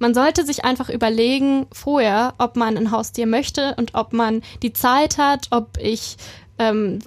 Man 0.00 0.14
sollte 0.14 0.46
sich 0.46 0.64
einfach 0.64 0.90
überlegen 0.90 1.66
vorher, 1.72 2.34
ob 2.38 2.54
man 2.54 2.76
ein 2.76 2.92
Haustier 2.92 3.26
möchte 3.26 3.74
und 3.78 3.94
ob 3.94 4.12
man 4.12 4.42
die 4.62 4.72
Zeit 4.72 5.18
hat, 5.18 5.48
ob 5.50 5.76
ich 5.78 6.16
ähm, 6.60 7.00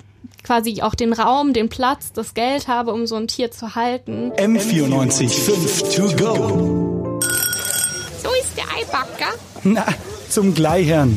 quasi 0.44 0.82
auch 0.82 0.94
den 0.94 1.14
Raum, 1.14 1.54
den 1.54 1.70
Platz, 1.70 2.12
das 2.12 2.34
Geld 2.34 2.68
habe, 2.68 2.92
um 2.92 3.08
so 3.08 3.16
ein 3.16 3.30
Tier 3.30 3.50
zu 3.50 3.76
halten. 3.76 4.34
M94.5 4.34 5.96
to 5.96 6.16
go. 6.18 7.20
So 8.22 8.30
ist 8.42 8.58
der 8.58 8.66
Eibacker. 8.78 9.36
Na, 9.64 9.86
zum 10.28 10.54
Gleichern. 10.54 11.16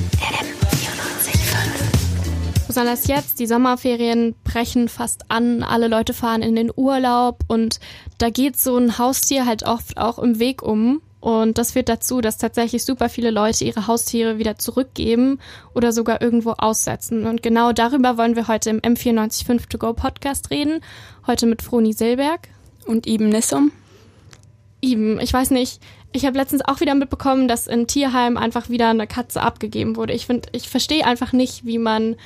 Besonders 2.69 3.09
jetzt, 3.09 3.41
die 3.41 3.47
Sommerferien 3.47 4.35
brechen 4.45 4.89
fast 4.89 5.29
an, 5.29 5.65
alle 5.65 5.89
Leute 5.89 6.15
fahren 6.15 6.43
in 6.43 6.55
den 6.55 6.73
Urlaub 6.75 7.41
und 7.49 7.79
da 8.19 8.31
geht 8.31 8.59
so 8.59 8.77
ein 8.77 8.99
Haustier 8.99 9.47
halt 9.47 9.65
oft 9.65 9.97
auch 9.97 10.19
im 10.21 10.39
Weg 10.39 10.63
um. 10.63 11.01
Und 11.25 11.57
das 11.57 11.73
führt 11.73 11.89
dazu, 11.89 12.21
dass 12.21 12.37
tatsächlich 12.37 12.85
super 12.85 13.09
viele 13.09 13.31
Leute 13.31 13.65
ihre 13.65 13.87
Haustiere 13.87 14.37
wieder 14.37 14.59
zurückgeben 14.59 15.41
oder 15.73 15.91
sogar 15.91 16.21
irgendwo 16.21 16.51
aussetzen. 16.51 17.25
Und 17.25 17.43
genau 17.43 17.73
darüber 17.73 18.19
wollen 18.19 18.37
wir 18.37 18.47
heute 18.47 18.69
im 18.69 18.81
M945 18.81 19.69
To 19.71 19.79
Go 19.79 19.95
Podcast 19.95 20.51
reden. 20.51 20.81
Heute 21.27 21.47
mit 21.47 21.63
Froni 21.63 21.95
Silberg. 21.95 22.51
Und 22.85 23.07
Iben 23.07 23.31
Nissum. 23.31 23.73
Iben, 24.83 25.19
ich 25.19 25.33
weiß 25.33 25.53
nicht, 25.53 25.81
ich 26.13 26.27
habe 26.27 26.37
letztens 26.37 26.61
auch 26.63 26.81
wieder 26.81 26.95
mitbekommen, 26.95 27.49
dass 27.49 27.69
in 27.69 27.87
Tierheim 27.87 28.37
einfach 28.37 28.69
wieder 28.69 28.91
eine 28.91 29.07
Katze 29.07 29.41
abgegeben 29.41 29.97
wurde. 29.97 30.13
Ich 30.13 30.27
finde, 30.27 30.51
ich 30.53 30.69
verstehe 30.69 31.07
einfach 31.07 31.33
nicht, 31.33 31.65
wie 31.65 31.79
man 31.79 32.17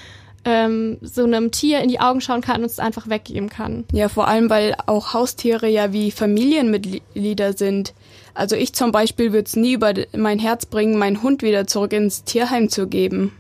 ähm, 0.44 0.98
so 1.00 1.24
einem 1.24 1.50
Tier 1.50 1.80
in 1.80 1.88
die 1.88 2.00
Augen 2.00 2.20
schauen 2.20 2.40
kann 2.40 2.62
und 2.62 2.70
es 2.70 2.78
einfach 2.78 3.08
weggeben 3.08 3.48
kann. 3.48 3.84
Ja, 3.92 4.08
vor 4.08 4.28
allem, 4.28 4.50
weil 4.50 4.74
auch 4.86 5.14
Haustiere 5.14 5.68
ja 5.68 5.92
wie 5.92 6.10
Familienmitglieder 6.10 7.52
sind. 7.52 7.94
Also 8.34 8.54
ich 8.56 8.72
zum 8.72 8.92
Beispiel 8.92 9.32
würde 9.32 9.46
es 9.46 9.56
nie 9.56 9.72
über 9.72 9.92
mein 10.16 10.38
Herz 10.38 10.66
bringen, 10.66 10.98
meinen 10.98 11.22
Hund 11.22 11.42
wieder 11.42 11.66
zurück 11.66 11.92
ins 11.92 12.24
Tierheim 12.24 12.68
zu 12.68 12.86
geben. 12.86 13.32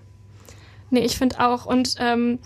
Nee, 0.90 1.04
ich 1.04 1.16
finde 1.16 1.40
auch. 1.40 1.66
Und 1.66 1.94
ähm, 1.98 2.38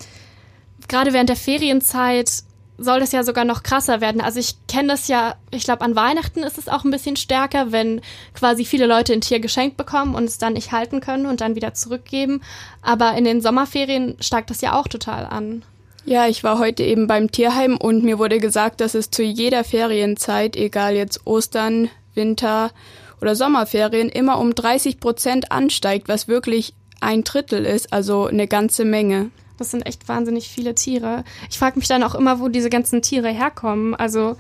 gerade 0.88 1.12
während 1.12 1.28
der 1.28 1.36
Ferienzeit 1.36 2.44
soll 2.82 3.00
das 3.00 3.12
ja 3.12 3.24
sogar 3.24 3.44
noch 3.44 3.62
krasser 3.62 4.00
werden. 4.00 4.20
Also 4.20 4.40
ich 4.40 4.54
kenne 4.68 4.88
das 4.88 5.08
ja, 5.08 5.34
ich 5.50 5.64
glaube, 5.64 5.82
an 5.82 5.96
Weihnachten 5.96 6.42
ist 6.42 6.58
es 6.58 6.68
auch 6.68 6.84
ein 6.84 6.90
bisschen 6.90 7.16
stärker, 7.16 7.72
wenn 7.72 8.00
quasi 8.34 8.64
viele 8.64 8.86
Leute 8.86 9.12
ein 9.12 9.20
Tier 9.20 9.40
geschenkt 9.40 9.76
bekommen 9.76 10.14
und 10.14 10.24
es 10.24 10.38
dann 10.38 10.54
nicht 10.54 10.72
halten 10.72 11.00
können 11.00 11.26
und 11.26 11.40
dann 11.40 11.54
wieder 11.54 11.74
zurückgeben. 11.74 12.42
Aber 12.82 13.14
in 13.14 13.24
den 13.24 13.40
Sommerferien 13.40 14.16
steigt 14.20 14.50
das 14.50 14.60
ja 14.60 14.78
auch 14.78 14.88
total 14.88 15.26
an. 15.26 15.64
Ja, 16.04 16.26
ich 16.26 16.42
war 16.42 16.58
heute 16.58 16.82
eben 16.82 17.06
beim 17.06 17.30
Tierheim 17.30 17.76
und 17.76 18.02
mir 18.02 18.18
wurde 18.18 18.38
gesagt, 18.38 18.80
dass 18.80 18.94
es 18.94 19.10
zu 19.10 19.22
jeder 19.22 19.62
Ferienzeit, 19.62 20.56
egal 20.56 20.96
jetzt 20.96 21.26
Ostern, 21.26 21.90
Winter 22.14 22.72
oder 23.20 23.36
Sommerferien, 23.36 24.08
immer 24.08 24.38
um 24.38 24.54
30 24.54 24.98
Prozent 24.98 25.52
ansteigt, 25.52 26.08
was 26.08 26.26
wirklich 26.26 26.74
ein 27.00 27.22
Drittel 27.22 27.64
ist, 27.64 27.92
also 27.92 28.26
eine 28.26 28.48
ganze 28.48 28.84
Menge. 28.84 29.30
Das 29.62 29.70
sind 29.70 29.86
echt 29.86 30.08
wahnsinnig 30.08 30.48
viele 30.48 30.74
Tiere. 30.74 31.22
Ich 31.48 31.56
frage 31.56 31.78
mich 31.78 31.86
dann 31.86 32.02
auch 32.02 32.16
immer, 32.16 32.40
wo 32.40 32.48
diese 32.48 32.68
ganzen 32.68 33.00
Tiere 33.00 33.28
herkommen. 33.28 33.94
Also 33.94 34.36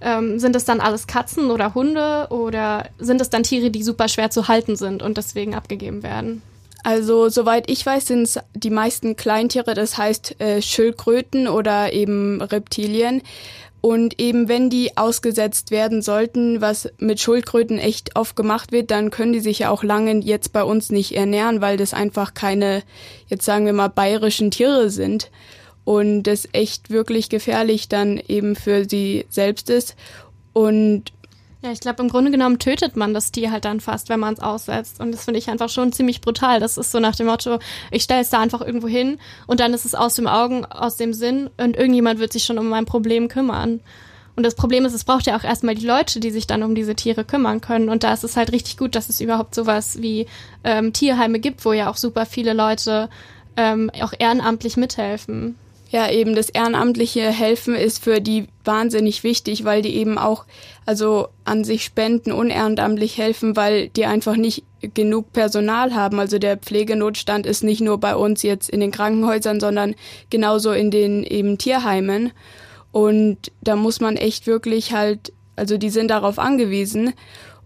ähm, 0.00 0.38
sind 0.38 0.56
es 0.56 0.64
dann 0.64 0.80
alles 0.80 1.06
Katzen 1.06 1.50
oder 1.50 1.74
Hunde 1.74 2.28
oder 2.30 2.88
sind 2.98 3.20
es 3.20 3.28
dann 3.28 3.42
Tiere, 3.42 3.70
die 3.70 3.82
super 3.82 4.08
schwer 4.08 4.30
zu 4.30 4.48
halten 4.48 4.76
sind 4.76 5.02
und 5.02 5.18
deswegen 5.18 5.54
abgegeben 5.54 6.02
werden? 6.02 6.40
Also 6.82 7.28
soweit 7.28 7.68
ich 7.70 7.84
weiß, 7.84 8.06
sind 8.06 8.22
es 8.22 8.38
die 8.54 8.70
meisten 8.70 9.14
Kleintiere, 9.16 9.74
das 9.74 9.98
heißt 9.98 10.40
äh, 10.40 10.62
Schildkröten 10.62 11.48
oder 11.48 11.92
eben 11.92 12.40
Reptilien. 12.40 13.20
Und 13.86 14.20
eben 14.20 14.48
wenn 14.48 14.68
die 14.68 14.96
ausgesetzt 14.96 15.70
werden 15.70 16.02
sollten, 16.02 16.60
was 16.60 16.90
mit 16.98 17.20
Schildkröten 17.20 17.78
echt 17.78 18.16
oft 18.16 18.34
gemacht 18.34 18.72
wird, 18.72 18.90
dann 18.90 19.10
können 19.10 19.32
die 19.32 19.38
sich 19.38 19.60
ja 19.60 19.70
auch 19.70 19.84
lange 19.84 20.12
jetzt 20.24 20.52
bei 20.52 20.64
uns 20.64 20.90
nicht 20.90 21.14
ernähren, 21.14 21.60
weil 21.60 21.76
das 21.76 21.94
einfach 21.94 22.34
keine, 22.34 22.82
jetzt 23.28 23.44
sagen 23.44 23.64
wir 23.64 23.72
mal, 23.72 23.86
bayerischen 23.86 24.50
Tiere 24.50 24.90
sind. 24.90 25.30
Und 25.84 26.24
das 26.24 26.48
echt 26.50 26.90
wirklich 26.90 27.28
gefährlich 27.28 27.88
dann 27.88 28.20
eben 28.26 28.56
für 28.56 28.88
sie 28.88 29.24
selbst 29.28 29.70
ist. 29.70 29.94
Und 30.52 31.12
ja, 31.66 31.72
ich 31.72 31.80
glaube, 31.80 32.00
im 32.02 32.08
Grunde 32.08 32.30
genommen 32.30 32.60
tötet 32.60 32.96
man 32.96 33.12
das 33.12 33.32
Tier 33.32 33.50
halt 33.50 33.64
dann 33.64 33.80
fast, 33.80 34.08
wenn 34.08 34.20
man 34.20 34.34
es 34.34 34.40
aussetzt. 34.40 35.00
Und 35.00 35.10
das 35.10 35.24
finde 35.24 35.38
ich 35.38 35.50
einfach 35.50 35.68
schon 35.68 35.92
ziemlich 35.92 36.20
brutal. 36.20 36.60
Das 36.60 36.78
ist 36.78 36.92
so 36.92 37.00
nach 37.00 37.16
dem 37.16 37.26
Motto, 37.26 37.58
ich 37.90 38.04
stelle 38.04 38.20
es 38.20 38.30
da 38.30 38.40
einfach 38.40 38.60
irgendwo 38.60 38.86
hin 38.86 39.18
und 39.48 39.58
dann 39.58 39.74
ist 39.74 39.84
es 39.84 39.96
aus 39.96 40.14
dem 40.14 40.28
Augen, 40.28 40.64
aus 40.64 40.96
dem 40.96 41.12
Sinn 41.12 41.50
und 41.56 41.76
irgendjemand 41.76 42.20
wird 42.20 42.32
sich 42.32 42.44
schon 42.44 42.58
um 42.58 42.68
mein 42.68 42.86
Problem 42.86 43.26
kümmern. 43.26 43.80
Und 44.36 44.44
das 44.44 44.54
Problem 44.54 44.84
ist, 44.84 44.92
es 44.92 45.04
braucht 45.04 45.26
ja 45.26 45.36
auch 45.36 45.42
erstmal 45.42 45.74
die 45.74 45.86
Leute, 45.86 46.20
die 46.20 46.30
sich 46.30 46.46
dann 46.46 46.62
um 46.62 46.74
diese 46.74 46.94
Tiere 46.94 47.24
kümmern 47.24 47.60
können. 47.60 47.88
Und 47.88 48.04
da 48.04 48.12
ist 48.12 48.22
es 48.22 48.36
halt 48.36 48.52
richtig 48.52 48.76
gut, 48.76 48.94
dass 48.94 49.08
es 49.08 49.20
überhaupt 49.20 49.54
sowas 49.54 50.00
wie 50.00 50.26
ähm, 50.62 50.92
Tierheime 50.92 51.40
gibt, 51.40 51.64
wo 51.64 51.72
ja 51.72 51.90
auch 51.90 51.96
super 51.96 52.26
viele 52.26 52.52
Leute 52.52 53.08
ähm, 53.56 53.90
auch 54.00 54.12
ehrenamtlich 54.16 54.76
mithelfen. 54.76 55.56
Ja, 55.90 56.10
eben 56.10 56.34
das 56.34 56.50
ehrenamtliche 56.50 57.30
Helfen 57.30 57.76
ist 57.76 58.02
für 58.02 58.20
die 58.20 58.48
wahnsinnig 58.64 59.22
wichtig, 59.22 59.64
weil 59.64 59.82
die 59.82 59.94
eben 59.94 60.18
auch 60.18 60.44
also 60.84 61.28
an 61.44 61.62
sich 61.62 61.84
spenden 61.84 62.32
unehrenamtlich 62.32 63.18
helfen, 63.18 63.54
weil 63.54 63.88
die 63.90 64.04
einfach 64.04 64.36
nicht 64.36 64.64
genug 64.94 65.32
Personal 65.32 65.94
haben. 65.94 66.18
Also 66.18 66.38
der 66.38 66.56
Pflegenotstand 66.56 67.46
ist 67.46 67.62
nicht 67.62 67.80
nur 67.80 67.98
bei 67.98 68.16
uns 68.16 68.42
jetzt 68.42 68.68
in 68.68 68.80
den 68.80 68.90
Krankenhäusern, 68.90 69.60
sondern 69.60 69.94
genauso 70.28 70.72
in 70.72 70.90
den 70.90 71.22
eben 71.22 71.56
Tierheimen. 71.56 72.32
Und 72.90 73.52
da 73.62 73.76
muss 73.76 74.00
man 74.00 74.16
echt 74.16 74.46
wirklich 74.46 74.92
halt, 74.92 75.32
also 75.54 75.78
die 75.78 75.90
sind 75.90 76.08
darauf 76.08 76.38
angewiesen. 76.38 77.14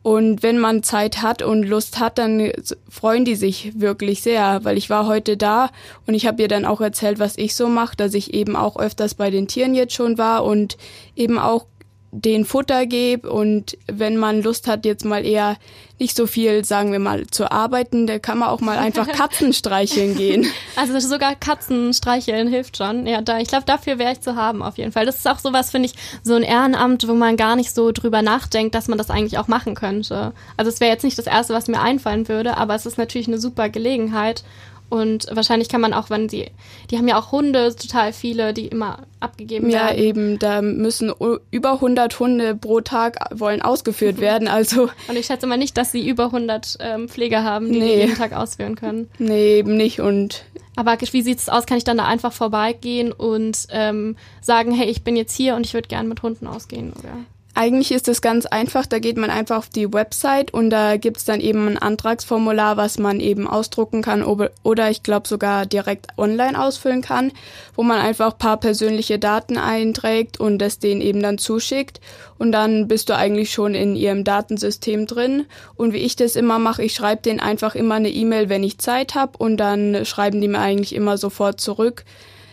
Und 0.02 0.42
wenn 0.42 0.58
man 0.58 0.82
Zeit 0.82 1.20
hat 1.20 1.42
und 1.42 1.62
Lust 1.62 2.00
hat, 2.00 2.16
dann 2.16 2.52
freuen 2.88 3.26
die 3.26 3.34
sich 3.34 3.78
wirklich 3.78 4.22
sehr, 4.22 4.60
weil 4.64 4.78
ich 4.78 4.88
war 4.88 5.06
heute 5.06 5.36
da 5.36 5.70
und 6.06 6.14
ich 6.14 6.26
habe 6.26 6.40
ihr 6.40 6.48
dann 6.48 6.64
auch 6.64 6.80
erzählt, 6.80 7.18
was 7.18 7.36
ich 7.36 7.54
so 7.54 7.68
mache, 7.68 7.96
dass 7.96 8.14
ich 8.14 8.32
eben 8.32 8.56
auch 8.56 8.78
öfters 8.78 9.14
bei 9.14 9.30
den 9.30 9.46
Tieren 9.46 9.74
jetzt 9.74 9.92
schon 9.92 10.16
war 10.16 10.44
und 10.44 10.78
eben 11.16 11.38
auch 11.38 11.66
den 12.12 12.44
Futter 12.44 12.86
gebe 12.86 13.30
und 13.30 13.78
wenn 13.86 14.16
man 14.16 14.42
Lust 14.42 14.66
hat, 14.66 14.84
jetzt 14.84 15.04
mal 15.04 15.24
eher 15.24 15.56
nicht 16.00 16.16
so 16.16 16.26
viel, 16.26 16.64
sagen 16.64 16.92
wir 16.92 16.98
mal, 16.98 17.26
zu 17.26 17.52
arbeiten, 17.52 18.06
da 18.06 18.18
kann 18.18 18.38
man 18.38 18.48
auch 18.48 18.60
mal 18.60 18.78
einfach 18.78 19.06
Katzen 19.12 19.52
streicheln 19.52 20.16
gehen. 20.16 20.46
Also 20.74 20.98
sogar 20.98 21.36
Katzen 21.36 21.92
streicheln 21.92 22.48
hilft 22.48 22.78
schon. 22.78 23.06
Ja, 23.06 23.20
da, 23.20 23.38
ich 23.38 23.48
glaube, 23.48 23.66
dafür 23.66 23.98
wäre 23.98 24.12
ich 24.12 24.20
zu 24.22 24.34
haben 24.34 24.62
auf 24.62 24.78
jeden 24.78 24.92
Fall. 24.92 25.06
Das 25.06 25.16
ist 25.16 25.28
auch 25.28 25.38
sowas, 25.38 25.70
finde 25.70 25.90
ich, 25.90 25.94
so 26.22 26.34
ein 26.34 26.42
Ehrenamt, 26.42 27.06
wo 27.06 27.14
man 27.14 27.36
gar 27.36 27.54
nicht 27.54 27.72
so 27.74 27.92
drüber 27.92 28.22
nachdenkt, 28.22 28.74
dass 28.74 28.88
man 28.88 28.98
das 28.98 29.10
eigentlich 29.10 29.38
auch 29.38 29.48
machen 29.48 29.74
könnte. 29.74 30.32
Also 30.56 30.70
es 30.70 30.80
wäre 30.80 30.90
jetzt 30.90 31.04
nicht 31.04 31.18
das 31.18 31.26
Erste, 31.26 31.54
was 31.54 31.68
mir 31.68 31.80
einfallen 31.80 32.28
würde, 32.28 32.56
aber 32.56 32.74
es 32.74 32.86
ist 32.86 32.98
natürlich 32.98 33.28
eine 33.28 33.38
super 33.38 33.68
Gelegenheit 33.68 34.42
und 34.90 35.28
wahrscheinlich 35.30 35.68
kann 35.68 35.80
man 35.80 35.94
auch, 35.94 36.10
wenn 36.10 36.28
sie, 36.28 36.46
die 36.90 36.98
haben 36.98 37.06
ja 37.06 37.16
auch 37.16 37.30
Hunde, 37.30 37.74
total 37.76 38.12
viele, 38.12 38.52
die 38.52 38.66
immer 38.66 38.98
abgegeben 39.20 39.70
ja, 39.70 39.86
werden. 39.86 39.98
Ja, 39.98 40.04
eben, 40.04 40.38
da 40.40 40.62
müssen 40.62 41.12
über 41.52 41.74
100 41.74 42.18
Hunde 42.18 42.56
pro 42.56 42.80
Tag 42.80 43.16
wollen 43.32 43.62
ausgeführt 43.62 44.16
mhm. 44.16 44.20
werden, 44.20 44.48
also. 44.48 44.90
Und 45.08 45.16
ich 45.16 45.26
schätze 45.26 45.46
mal 45.46 45.56
nicht, 45.56 45.76
dass 45.76 45.92
sie 45.92 46.06
über 46.06 46.26
100 46.26 46.78
ähm, 46.80 47.08
Pfleger 47.08 47.44
haben, 47.44 47.72
die, 47.72 47.78
nee. 47.78 47.94
die 47.94 48.00
jeden 48.00 48.16
Tag 48.16 48.32
ausführen 48.32 48.74
können. 48.74 49.08
Nee, 49.18 49.58
eben 49.58 49.76
nicht 49.76 50.00
und. 50.00 50.44
Aber 50.74 50.98
wie 51.00 51.22
sieht 51.22 51.38
es 51.38 51.48
aus? 51.48 51.66
Kann 51.66 51.78
ich 51.78 51.84
dann 51.84 51.98
da 51.98 52.06
einfach 52.06 52.32
vorbeigehen 52.32 53.12
und 53.12 53.66
ähm, 53.70 54.16
sagen, 54.40 54.72
hey, 54.72 54.88
ich 54.88 55.04
bin 55.04 55.14
jetzt 55.14 55.36
hier 55.36 55.54
und 55.54 55.64
ich 55.66 55.74
würde 55.74 55.88
gerne 55.88 56.08
mit 56.08 56.22
Hunden 56.22 56.46
ausgehen, 56.46 56.92
oder? 56.98 57.12
Eigentlich 57.52 57.90
ist 57.90 58.06
es 58.06 58.22
ganz 58.22 58.46
einfach, 58.46 58.86
da 58.86 59.00
geht 59.00 59.16
man 59.16 59.28
einfach 59.28 59.58
auf 59.58 59.68
die 59.68 59.92
Website 59.92 60.54
und 60.54 60.70
da 60.70 60.96
gibt's 60.96 61.24
dann 61.24 61.40
eben 61.40 61.66
ein 61.66 61.78
Antragsformular, 61.78 62.76
was 62.76 62.98
man 62.98 63.18
eben 63.18 63.48
ausdrucken 63.48 64.02
kann 64.02 64.22
oder 64.22 64.90
ich 64.90 65.02
glaube 65.02 65.26
sogar 65.26 65.66
direkt 65.66 66.06
online 66.16 66.58
ausfüllen 66.62 67.02
kann, 67.02 67.32
wo 67.74 67.82
man 67.82 67.98
einfach 67.98 68.38
paar 68.38 68.56
persönliche 68.58 69.18
Daten 69.18 69.58
einträgt 69.58 70.38
und 70.38 70.58
das 70.58 70.78
denen 70.78 71.00
eben 71.00 71.22
dann 71.22 71.38
zuschickt. 71.38 72.00
Und 72.38 72.52
dann 72.52 72.86
bist 72.88 73.08
du 73.08 73.16
eigentlich 73.16 73.52
schon 73.52 73.74
in 73.74 73.96
ihrem 73.96 74.24
Datensystem 74.24 75.06
drin. 75.06 75.44
Und 75.74 75.92
wie 75.92 75.98
ich 75.98 76.16
das 76.16 76.36
immer 76.36 76.58
mache, 76.58 76.82
ich 76.82 76.94
schreibe 76.94 77.22
denen 77.22 77.40
einfach 77.40 77.74
immer 77.74 77.96
eine 77.96 78.10
E-Mail, 78.10 78.48
wenn 78.48 78.62
ich 78.62 78.78
Zeit 78.78 79.14
habe 79.14 79.36
und 79.36 79.58
dann 79.58 80.04
schreiben 80.06 80.40
die 80.40 80.48
mir 80.48 80.60
eigentlich 80.60 80.94
immer 80.94 81.18
sofort 81.18 81.60
zurück, 81.60 82.04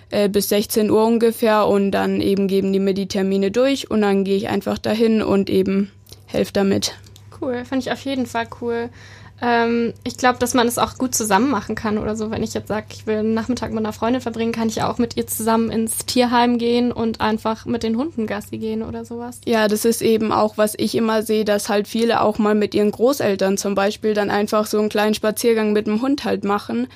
äh, 0.10 0.30
bis 0.30 0.50
16 0.50 0.90
Uhr 0.90 1.06
ungefähr 1.06 1.68
und 1.68 1.92
dann 1.92 2.22
eben 2.22 2.48
geben 2.48 2.74
die 2.74 2.80
mir 2.80 2.94
die 2.94 3.08
Termine 3.08 3.52
durch 3.52 3.92
und 3.92 4.02
dann 4.02 4.24
gehe 4.24 4.38
ich 4.38 4.50
einfach 4.50 4.78
dahin 4.78 5.22
und 5.22 5.50
eben 5.50 5.92
helfe 6.26 6.54
damit. 6.54 6.96
Cool, 7.40 7.66
fand 7.66 7.84
ich 7.84 7.92
auf 7.92 8.02
jeden 8.02 8.26
Fall 8.26 8.48
cool. 8.62 8.90
Ähm, 9.42 9.94
ich 10.04 10.18
glaube, 10.18 10.40
dass 10.40 10.54
man 10.54 10.68
es 10.68 10.78
auch 10.78 10.98
gut 10.98 11.14
zusammen 11.14 11.50
machen 11.50 11.76
kann 11.76 11.98
oder 11.98 12.16
so. 12.16 12.32
Wenn 12.32 12.44
ich 12.44 12.54
jetzt 12.54 12.68
sage, 12.68 12.88
ich 12.92 13.06
will 13.06 13.18
einen 13.18 13.34
Nachmittag 13.34 13.72
mit 13.72 13.80
einer 13.80 13.94
Freundin 13.94 14.22
verbringen, 14.22 14.52
kann 14.52 14.68
ich 14.68 14.82
auch 14.82 14.98
mit 14.98 15.16
ihr 15.16 15.28
zusammen 15.28 15.70
ins 15.70 16.06
Tierheim 16.06 16.58
gehen 16.58 16.92
und 16.92 17.22
einfach 17.22 17.66
mit 17.66 17.84
den 17.84 17.98
Hunden 17.98 18.26
Gassi 18.26 18.58
gehen 18.58 18.82
oder 18.82 19.06
sowas. 19.06 19.42
Ja, 19.46 19.68
das 19.68 19.86
ist 19.86 20.02
eben 20.02 20.32
auch, 20.32 20.58
was 20.58 20.74
ich 20.78 20.96
immer 20.96 21.22
sehe, 21.22 21.46
dass 21.46 21.70
halt 21.70 21.88
viele 21.88 22.22
auch 22.22 22.40
mal 22.40 22.56
mit 22.56 22.74
ihren 22.74 22.92
Großeltern 22.92 23.58
zum 23.58 23.76
Beispiel 23.76 24.14
dann 24.14 24.30
einfach 24.30 24.66
so 24.66 24.80
einen 24.80 24.90
kleinen 24.90 25.14
Spaziergang 25.14 25.74
mit 25.74 25.88
dem 25.88 26.02
Hund 26.02 26.24
halt 26.24 26.44
machen 26.44 26.88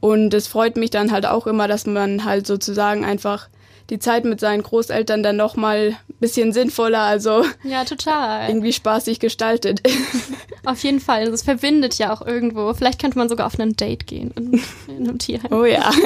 und 0.00 0.32
es 0.32 0.46
freut 0.46 0.76
mich 0.76 0.90
dann 0.90 1.12
halt 1.12 1.26
auch 1.26 1.46
immer, 1.46 1.68
dass 1.68 1.86
man 1.86 2.24
halt 2.24 2.46
sozusagen 2.46 3.04
einfach 3.04 3.48
die 3.90 3.98
Zeit 3.98 4.24
mit 4.24 4.40
seinen 4.40 4.62
Großeltern 4.62 5.22
dann 5.22 5.36
nochmal 5.36 5.96
ein 6.08 6.14
bisschen 6.20 6.52
sinnvoller, 6.52 7.00
also 7.00 7.44
Ja, 7.64 7.84
total. 7.84 8.48
irgendwie 8.48 8.72
spaßig 8.72 9.18
gestaltet. 9.20 9.82
Auf 10.64 10.82
jeden 10.84 11.00
Fall. 11.00 11.30
Das 11.30 11.42
verbindet 11.42 11.98
ja 11.98 12.12
auch 12.12 12.24
irgendwo. 12.24 12.72
Vielleicht 12.74 13.00
könnte 13.00 13.18
man 13.18 13.28
sogar 13.28 13.46
auf 13.46 13.58
ein 13.58 13.74
Date 13.76 14.06
gehen 14.06 14.30
in, 14.36 14.52
in 14.88 15.08
einem 15.08 15.18
Tierheim. 15.18 15.52
oh 15.52 15.64
ja. 15.64 15.90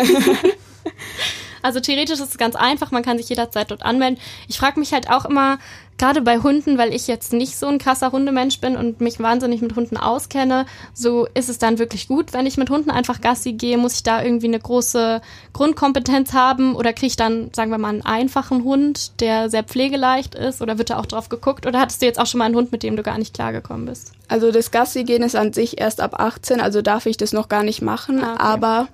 Also 1.65 1.81
theoretisch 1.81 2.21
ist 2.21 2.31
es 2.31 2.39
ganz 2.39 2.55
einfach, 2.57 2.91
man 2.91 3.03
kann 3.03 3.17
sich 3.19 3.29
jederzeit 3.29 3.71
dort 3.71 3.83
anmelden. 3.83 4.19
Ich 4.49 4.59
frage 4.59 4.79
mich 4.79 4.93
halt 4.93 5.11
auch 5.11 5.25
immer, 5.25 5.59
gerade 5.97 6.21
bei 6.23 6.39
Hunden, 6.41 6.77
weil 6.77 6.93
ich 6.93 7.07
jetzt 7.07 7.33
nicht 7.33 7.57
so 7.57 7.67
ein 7.67 7.79
krasser 7.79 8.13
Hundemensch 8.13 8.61
bin 8.61 8.77
und 8.77 9.01
mich 9.01 9.19
wahnsinnig 9.21 9.63
mit 9.63 9.77
Hunden 9.77 9.97
auskenne, 9.97 10.67
so 10.93 11.27
ist 11.35 11.49
es 11.49 11.59
dann 11.59 11.79
wirklich 11.79 12.09
gut, 12.09 12.33
wenn 12.33 12.47
ich 12.47 12.57
mit 12.57 12.69
Hunden 12.69 12.91
einfach 12.91 13.21
Gassi 13.21 13.53
gehe, 13.53 13.79
muss 13.79 13.95
ich 13.95 14.03
da 14.03 14.23
irgendwie 14.23 14.49
eine 14.49 14.59
große 14.59 15.23
Grundkompetenz 15.53 16.33
haben 16.33 16.75
oder 16.75 16.93
kriege 16.93 17.07
ich 17.07 17.17
dann, 17.17 17.51
sagen 17.55 17.71
wir 17.71 17.79
mal, 17.79 17.89
einen 17.91 18.03
einfachen 18.05 18.65
Hund, 18.65 19.21
der 19.21 19.49
sehr 19.49 19.63
pflegeleicht 19.63 20.35
ist 20.35 20.61
oder 20.61 20.79
wird 20.79 20.91
da 20.91 20.99
auch 20.99 21.07
drauf 21.07 21.29
geguckt 21.29 21.65
oder 21.67 21.81
hattest 21.81 22.03
du 22.03 22.07
jetzt 22.07 22.19
auch 22.19 22.27
schon 22.27 22.39
mal 22.39 22.47
einen 22.47 22.57
Hund, 22.57 22.73
mit 22.73 22.83
dem 22.83 22.97
du 22.97 23.03
gar 23.03 23.17
nicht 23.19 23.33
klargekommen 23.33 23.87
bist? 23.87 24.13
Also 24.29 24.51
das 24.51 24.71
Gassi 24.71 25.05
gehen 25.05 25.23
ist 25.23 25.37
an 25.37 25.53
sich 25.53 25.81
erst 25.81 26.01
ab 26.01 26.21
18, 26.21 26.61
also 26.61 26.83
darf 26.83 27.07
ich 27.07 27.17
das 27.17 27.33
noch 27.33 27.49
gar 27.49 27.63
nicht 27.63 27.81
machen, 27.83 28.23
Ah, 28.23 28.33
okay. 28.35 28.43
aber 28.43 28.89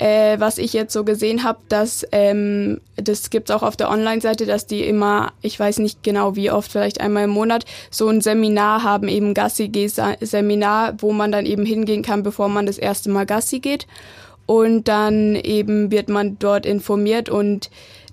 äh, 0.00 0.40
was 0.40 0.56
ich 0.56 0.72
jetzt 0.72 0.94
so 0.94 1.04
gesehen 1.04 1.44
habe, 1.44 1.58
dass 1.68 2.06
ähm, 2.10 2.80
das 2.96 3.28
gibt's 3.28 3.50
auch 3.50 3.62
auf 3.62 3.76
der 3.76 3.90
Online-Seite, 3.90 4.46
dass 4.46 4.66
die 4.66 4.82
immer, 4.82 5.32
ich 5.42 5.60
weiß 5.60 5.78
nicht 5.78 6.02
genau 6.02 6.36
wie 6.36 6.50
oft, 6.50 6.72
vielleicht 6.72 7.02
einmal 7.02 7.24
im 7.24 7.30
Monat, 7.30 7.66
so 7.90 8.08
ein 8.08 8.22
Seminar 8.22 8.82
haben, 8.82 9.08
eben 9.08 9.34
Gassi-Seminar, 9.34 10.94
wo 10.98 11.12
man 11.12 11.30
dann 11.30 11.44
eben 11.44 11.66
hingehen 11.66 12.02
kann, 12.02 12.22
bevor 12.22 12.48
man 12.48 12.64
das 12.64 12.78
erste 12.78 13.10
Mal 13.10 13.26
Gassi 13.26 13.60
geht. 13.60 13.86
Und 14.46 14.88
dann 14.88 15.36
eben 15.36 15.90
wird 15.90 16.08
man 16.08 16.38
dort 16.38 16.64
informiert 16.64 17.28
und 17.28 17.70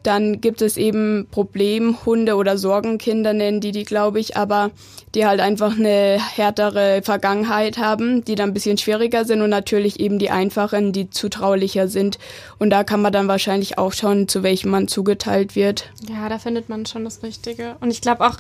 dann 0.08 0.40
gibt 0.40 0.62
es 0.62 0.78
eben 0.78 1.28
Problemhunde 1.32 2.36
oder 2.36 2.58
Sorgenkinder 2.58 3.34
nennen 3.34 3.60
die 3.60 3.74
die, 3.74 3.84
glaube 3.84 4.20
ich, 4.20 4.38
aber 4.38 4.72
die 5.14 5.26
halt 5.26 5.42
einfach 5.42 5.78
eine 5.78 6.18
härtere 6.36 7.02
Vergangenheit 7.04 7.78
haben, 7.78 8.24
die 8.24 8.36
dann 8.36 8.52
ein 8.52 8.54
bisschen 8.54 8.78
schwieriger 8.78 9.26
sind 9.26 9.42
und 9.42 9.50
natürlich 9.50 10.00
eben 10.00 10.18
die 10.18 10.30
einfachen, 10.30 10.94
die 10.94 11.10
zutraulicher 11.10 11.90
sind. 11.90 12.20
Und 12.58 12.70
da 12.70 12.86
kann 12.86 13.02
man 13.02 13.12
dann 13.12 13.28
wahrscheinlich 13.28 13.78
auch 13.78 13.92
schauen, 13.92 14.30
zu 14.30 14.44
welchem 14.44 14.72
man 14.72 14.88
zugeteilt 14.88 15.56
wird. 15.56 15.92
Ja, 16.10 16.30
da 16.30 16.40
findet 16.40 16.70
man 16.70 16.86
schon 16.86 17.04
das 17.04 17.22
Richtige. 17.22 17.76
Und 17.82 17.92
ich 17.92 18.00
glaube 18.00 18.26
auch, 18.26 18.38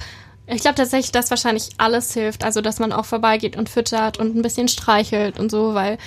ich 0.48 0.62
glaube 0.62 0.75
tatsächlich, 0.75 1.12
dass 1.12 1.30
wahrscheinlich 1.30 1.72
alles 1.78 2.13
hilft. 2.13 2.46
Also, 2.46 2.62
dass 2.62 2.80
man 2.80 2.94
auch 2.94 3.06
vorbeigeht 3.06 3.58
und 3.58 3.68
füttert 3.68 4.18
und 4.20 4.38
ein 4.38 4.42
bisschen 4.42 4.70
streichelt 4.70 5.38
und 5.38 5.52
so, 5.52 5.74
weil 5.74 5.98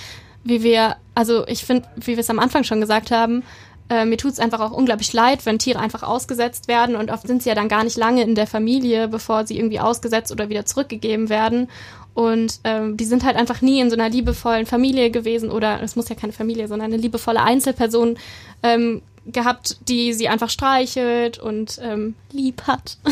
wie 0.43 0.63
wir, 0.63 0.95
also 1.13 1.45
ich 1.47 1.65
finde, 1.65 1.87
wie 1.97 2.13
wir 2.13 2.19
es 2.19 2.29
am 2.31 2.39
Anfang 2.39 2.63
schon 2.63 2.81
gesagt 2.81 3.11
haben, 3.11 3.43
äh, 3.91 4.05
mir 4.05 4.17
tut 4.17 4.31
es 4.31 4.39
einfach 4.39 4.61
auch 4.61 4.71
unglaublich 4.71 5.11
leid, 5.11 5.45
wenn 5.45 5.59
Tiere 5.59 5.77
einfach 5.77 6.01
ausgesetzt 6.01 6.69
werden 6.69 6.95
und 6.95 7.11
oft 7.11 7.27
sind 7.27 7.43
sie 7.43 7.49
ja 7.49 7.55
dann 7.55 7.67
gar 7.67 7.83
nicht 7.83 7.97
lange 7.97 8.23
in 8.23 8.35
der 8.35 8.47
Familie, 8.47 9.09
bevor 9.09 9.45
sie 9.45 9.57
irgendwie 9.57 9.81
ausgesetzt 9.81 10.31
oder 10.31 10.47
wieder 10.47 10.65
zurückgegeben 10.65 11.27
werden. 11.27 11.67
Und 12.13 12.61
ähm, 12.63 12.95
die 12.95 13.03
sind 13.03 13.25
halt 13.25 13.35
einfach 13.35 13.61
nie 13.61 13.81
in 13.81 13.89
so 13.89 13.97
einer 13.97 14.09
liebevollen 14.09 14.65
Familie 14.65 15.11
gewesen 15.11 15.51
oder 15.51 15.81
es 15.83 15.97
muss 15.97 16.07
ja 16.07 16.15
keine 16.15 16.31
Familie, 16.31 16.69
sondern 16.69 16.93
eine 16.93 17.01
liebevolle 17.01 17.41
Einzelperson 17.41 18.17
ähm, 18.63 19.01
gehabt, 19.25 19.77
die 19.87 20.13
sie 20.13 20.27
einfach 20.27 20.49
streichelt 20.49 21.37
und 21.37 21.79
ähm, 21.83 22.15
lieb 22.31 22.63
hat. 22.67 22.97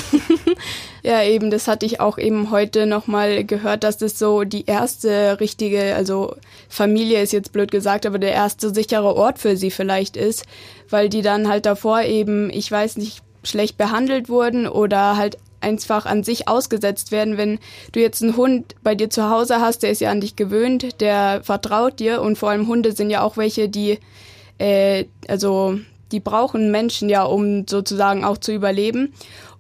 Ja, 1.02 1.24
eben, 1.24 1.50
das 1.50 1.68
hatte 1.68 1.86
ich 1.86 2.00
auch 2.02 2.18
eben 2.18 2.52
heute 2.52 2.86
nochmal 2.86 3.46
gehört, 3.46 3.84
dass 3.84 3.98
das 3.98 4.20
so 4.20 4.44
die 4.44 4.66
erste 4.66 5.40
richtige, 5.40 5.96
also 5.96 6.36
Familie 6.68 7.22
ist 7.22 7.32
jetzt 7.32 7.54
blöd 7.54 7.72
gesagt, 7.72 8.06
aber 8.06 8.20
der 8.20 8.34
erste 8.34 8.74
sichere 8.74 9.16
Ort 9.16 9.40
für 9.40 9.56
sie 9.56 9.72
vielleicht 9.72 10.18
ist, 10.18 10.46
weil 10.90 11.10
die 11.10 11.22
dann 11.22 11.48
halt 11.48 11.66
davor 11.66 12.02
eben, 12.02 12.50
ich 12.50 12.70
weiß 12.70 12.98
nicht, 12.98 13.22
schlecht 13.44 13.78
behandelt 13.78 14.28
wurden 14.28 14.68
oder 14.68 15.16
halt 15.16 15.38
einfach 15.62 16.06
an 16.06 16.24
sich 16.24 16.48
ausgesetzt 16.50 17.12
werden. 17.12 17.38
Wenn 17.38 17.60
du 17.94 18.02
jetzt 18.02 18.22
einen 18.22 18.36
Hund 18.36 18.76
bei 18.84 18.96
dir 18.96 19.10
zu 19.10 19.30
Hause 19.30 19.62
hast, 19.62 19.84
der 19.84 19.92
ist 19.92 20.02
ja 20.02 20.12
an 20.12 20.22
dich 20.22 20.36
gewöhnt, 20.36 21.00
der 21.02 21.42
vertraut 21.44 22.00
dir 22.00 22.22
und 22.22 22.38
vor 22.38 22.50
allem 22.50 22.68
Hunde 22.68 22.92
sind 22.92 23.10
ja 23.10 23.22
auch 23.22 23.38
welche, 23.38 23.70
die, 23.70 24.00
äh, 24.58 25.06
also 25.30 25.80
die 26.12 26.20
brauchen 26.20 26.72
Menschen 26.72 27.10
ja, 27.10 27.24
um 27.24 27.66
sozusagen 27.68 28.24
auch 28.24 28.38
zu 28.38 28.52
überleben. 28.52 29.14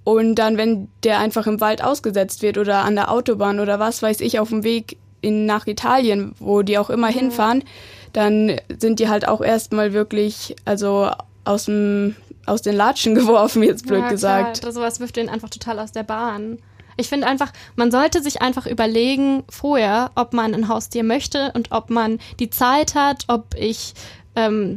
Und 0.03 0.35
dann, 0.35 0.57
wenn 0.57 0.87
der 1.03 1.19
einfach 1.19 1.45
im 1.45 1.61
Wald 1.61 1.83
ausgesetzt 1.83 2.41
wird 2.41 2.57
oder 2.57 2.79
an 2.79 2.95
der 2.95 3.11
Autobahn 3.11 3.59
oder 3.59 3.79
was 3.79 4.01
weiß 4.01 4.21
ich, 4.21 4.39
auf 4.39 4.49
dem 4.49 4.63
Weg 4.63 4.97
in, 5.21 5.45
nach 5.45 5.67
Italien, 5.67 6.33
wo 6.39 6.61
die 6.61 6.77
auch 6.77 6.89
immer 6.89 7.07
hinfahren, 7.07 7.63
dann 8.13 8.59
sind 8.79 8.99
die 8.99 9.09
halt 9.09 9.27
auch 9.27 9.41
erstmal 9.41 9.93
wirklich, 9.93 10.55
also 10.65 11.11
aus 11.43 11.65
dem, 11.65 12.15
aus 12.45 12.61
den 12.61 12.75
Latschen 12.75 13.15
geworfen, 13.15 13.63
jetzt 13.63 13.85
blöd 13.85 14.01
Ja, 14.01 14.09
gesagt. 14.09 14.61
Klar, 14.61 14.71
sowas 14.71 14.99
wirft 14.99 15.15
den 15.15 15.29
einfach 15.29 15.49
total 15.49 15.79
aus 15.79 15.91
der 15.91 16.03
Bahn. 16.03 16.59
Ich 16.97 17.07
finde 17.07 17.27
einfach, 17.27 17.53
man 17.75 17.91
sollte 17.91 18.21
sich 18.21 18.41
einfach 18.41 18.65
überlegen 18.65 19.43
vorher, 19.49 20.11
ob 20.15 20.33
man 20.33 20.53
ein 20.53 20.67
Haustier 20.67 21.03
möchte 21.03 21.51
und 21.53 21.71
ob 21.71 21.89
man 21.89 22.19
die 22.39 22.49
Zeit 22.49 22.93
hat, 22.93 23.23
ob 23.27 23.55
ich 23.55 23.93
ähm, 24.35 24.75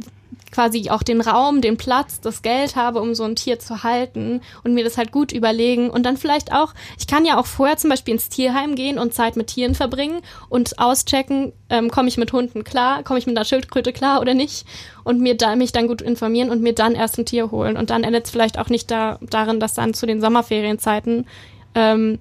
quasi 0.53 0.89
auch 0.89 1.03
den 1.03 1.19
Raum, 1.19 1.61
den 1.61 1.77
Platz, 1.77 2.21
das 2.21 2.41
Geld 2.41 2.75
habe, 2.75 3.01
um 3.01 3.15
so 3.15 3.23
ein 3.23 3.35
Tier 3.35 3.59
zu 3.59 3.83
halten 3.83 4.41
und 4.63 4.73
mir 4.73 4.83
das 4.83 4.97
halt 4.97 5.11
gut 5.11 5.31
überlegen 5.31 5.89
und 5.89 6.03
dann 6.05 6.15
vielleicht 6.15 6.53
auch, 6.53 6.73
ich 6.99 7.07
kann 7.07 7.25
ja 7.25 7.39
auch 7.39 7.45
vorher 7.45 7.77
zum 7.77 7.89
Beispiel 7.89 8.13
ins 8.13 8.29
Tierheim 8.29 8.75
gehen 8.75 8.99
und 8.99 9.13
Zeit 9.13 9.35
mit 9.35 9.47
Tieren 9.47 9.75
verbringen 9.75 10.21
und 10.49 10.79
auschecken, 10.79 11.53
ähm, 11.69 11.89
komme 11.89 12.07
ich 12.07 12.17
mit 12.17 12.31
Hunden 12.31 12.63
klar, 12.63 13.03
komme 13.03 13.19
ich 13.19 13.25
mit 13.25 13.35
einer 13.35 13.45
Schildkröte 13.45 13.93
klar 13.93 14.21
oder 14.21 14.33
nicht 14.33 14.65
und 15.03 15.19
mir 15.19 15.35
da, 15.35 15.55
mich 15.55 15.71
dann 15.71 15.87
gut 15.87 16.01
informieren 16.01 16.49
und 16.49 16.61
mir 16.61 16.73
dann 16.73 16.93
erst 16.93 17.17
ein 17.17 17.25
Tier 17.25 17.51
holen 17.51 17.75
und 17.75 17.89
dann 17.89 18.03
endet 18.03 18.25
es 18.25 18.31
vielleicht 18.31 18.59
auch 18.59 18.69
nicht 18.69 18.91
da, 18.91 19.17
darin, 19.21 19.59
dass 19.59 19.73
dann 19.73 19.93
zu 19.93 20.05
den 20.05 20.21
Sommerferienzeiten 20.21 21.25
ähm, 21.75 22.19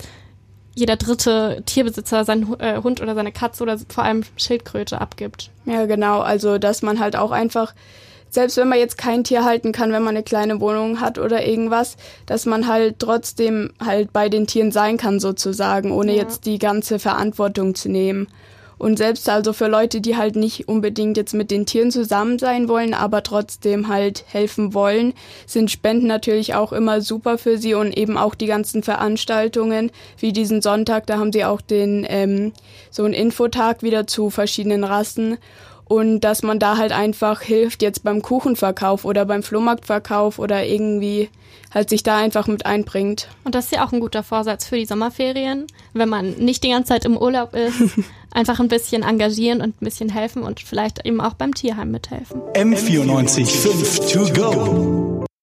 jeder 0.74 0.96
dritte 0.96 1.62
Tierbesitzer 1.66 2.24
seinen 2.24 2.58
äh, 2.60 2.80
Hund 2.82 3.00
oder 3.00 3.14
seine 3.14 3.32
Katze 3.32 3.62
oder 3.62 3.78
vor 3.88 4.04
allem 4.04 4.22
Schildkröte 4.36 5.00
abgibt. 5.00 5.50
Ja, 5.66 5.86
genau. 5.86 6.20
Also, 6.20 6.58
dass 6.58 6.82
man 6.82 6.98
halt 6.98 7.16
auch 7.16 7.30
einfach, 7.30 7.74
selbst 8.32 8.56
wenn 8.56 8.68
man 8.68 8.78
jetzt 8.78 8.96
kein 8.96 9.24
Tier 9.24 9.44
halten 9.44 9.72
kann, 9.72 9.92
wenn 9.92 10.02
man 10.02 10.16
eine 10.16 10.24
kleine 10.24 10.60
Wohnung 10.60 11.00
hat 11.00 11.18
oder 11.18 11.46
irgendwas, 11.46 11.96
dass 12.26 12.46
man 12.46 12.66
halt 12.66 12.98
trotzdem 12.98 13.72
halt 13.78 14.12
bei 14.12 14.28
den 14.28 14.46
Tieren 14.46 14.72
sein 14.72 14.96
kann 14.96 15.20
sozusagen, 15.20 15.92
ohne 15.92 16.12
Ja. 16.16 16.22
jetzt 16.22 16.46
die 16.46 16.58
ganze 16.58 16.98
Verantwortung 16.98 17.74
zu 17.74 17.90
nehmen. 17.90 18.26
Und 18.78 18.96
selbst 18.96 19.28
also 19.28 19.52
für 19.52 19.68
Leute, 19.68 20.00
die 20.00 20.16
halt 20.16 20.34
nicht 20.34 20.66
unbedingt 20.66 21.16
jetzt 21.16 21.34
mit 21.34 21.52
den 21.52 21.66
Tieren 21.66 21.92
zusammen 21.92 22.40
sein 22.40 22.68
wollen, 22.68 22.94
aber 22.94 23.22
trotzdem 23.22 23.86
halt 23.86 24.24
helfen 24.26 24.74
wollen, 24.74 25.12
sind 25.46 25.70
Spenden 25.70 26.08
natürlich 26.08 26.54
auch 26.54 26.72
immer 26.72 27.00
super 27.00 27.38
für 27.38 27.58
sie 27.58 27.74
und 27.74 27.96
eben 27.96 28.16
auch 28.16 28.34
die 28.34 28.46
ganzen 28.46 28.82
Veranstaltungen, 28.82 29.92
wie 30.18 30.32
diesen 30.32 30.62
Sonntag, 30.62 31.06
da 31.06 31.18
haben 31.18 31.32
sie 31.32 31.44
auch 31.44 31.60
den 31.60 32.04
ähm, 32.08 32.52
so 32.90 33.04
einen 33.04 33.14
Infotag 33.14 33.84
wieder 33.84 34.08
zu 34.08 34.30
verschiedenen 34.30 34.82
Rassen 34.82 35.38
und 35.92 36.20
dass 36.20 36.42
man 36.42 36.58
da 36.58 36.78
halt 36.78 36.90
einfach 36.90 37.42
hilft 37.42 37.82
jetzt 37.82 38.02
beim 38.02 38.22
Kuchenverkauf 38.22 39.04
oder 39.04 39.26
beim 39.26 39.42
Flohmarktverkauf 39.42 40.38
oder 40.38 40.64
irgendwie 40.64 41.28
halt 41.70 41.90
sich 41.90 42.02
da 42.02 42.16
einfach 42.16 42.46
mit 42.46 42.64
einbringt. 42.64 43.28
Und 43.44 43.54
das 43.54 43.66
ist 43.66 43.72
ja 43.72 43.84
auch 43.84 43.92
ein 43.92 44.00
guter 44.00 44.22
Vorsatz 44.22 44.66
für 44.66 44.76
die 44.76 44.86
Sommerferien, 44.86 45.66
wenn 45.92 46.08
man 46.08 46.30
nicht 46.38 46.64
die 46.64 46.70
ganze 46.70 46.94
Zeit 46.94 47.04
im 47.04 47.18
Urlaub 47.18 47.54
ist, 47.54 47.76
einfach 48.30 48.58
ein 48.58 48.68
bisschen 48.68 49.02
engagieren 49.02 49.60
und 49.60 49.82
ein 49.82 49.84
bisschen 49.84 50.08
helfen 50.08 50.44
und 50.44 50.60
vielleicht 50.60 51.04
eben 51.04 51.20
auch 51.20 51.34
beim 51.34 51.52
Tierheim 51.54 51.90
mithelfen. 51.90 52.40
M94 52.54 53.46
5 53.46 54.12
to 54.12 54.32
go. 54.32 55.26